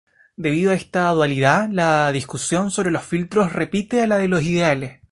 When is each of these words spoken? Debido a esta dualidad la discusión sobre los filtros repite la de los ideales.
Debido 0.35 0.71
a 0.71 0.73
esta 0.73 1.09
dualidad 1.11 1.69
la 1.69 2.11
discusión 2.11 2.71
sobre 2.71 2.89
los 2.89 3.03
filtros 3.03 3.53
repite 3.53 4.07
la 4.07 4.17
de 4.17 4.29
los 4.29 4.41
ideales. 4.41 4.99